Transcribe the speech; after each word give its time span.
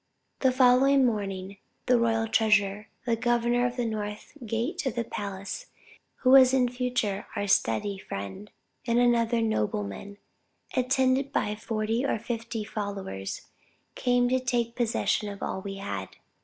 "The 0.39 0.51
following 0.51 1.05
morning, 1.05 1.57
the 1.85 1.99
royal 1.99 2.27
treasurer, 2.27 2.87
the 3.05 3.15
governor 3.15 3.67
of 3.67 3.75
the 3.75 3.85
north 3.85 4.33
gate 4.43 4.83
of 4.87 4.95
the 4.95 5.03
palace, 5.03 5.67
who 6.21 6.31
was 6.31 6.55
in 6.55 6.69
future 6.69 7.27
our 7.35 7.45
steady 7.45 7.99
friend, 7.99 8.49
and 8.87 8.97
another 8.97 9.43
nobleman, 9.43 10.17
attended 10.75 11.31
by 11.31 11.53
forty 11.55 12.03
or 12.03 12.17
fifty 12.17 12.63
followers, 12.63 13.43
came 13.93 14.27
to 14.29 14.39
take 14.39 14.75
possession 14.75 15.29
of 15.29 15.43
all 15.43 15.61
we 15.61 15.75
had. 15.75 16.09